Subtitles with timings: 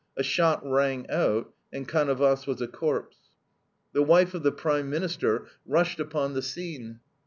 [0.17, 3.17] A shot rang out, and Canovas was a corpse.
[3.93, 7.01] The wife of the Prime Minister rushed upon the scene.